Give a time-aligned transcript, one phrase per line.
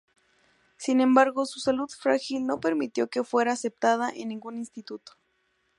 [0.77, 5.11] Sin embargo su salud frágil no permitió que fuera aceptada en ningún instituto.